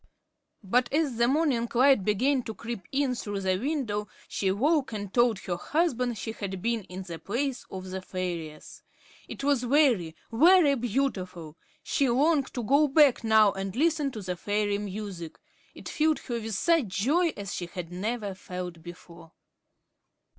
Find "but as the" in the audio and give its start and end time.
0.63-1.27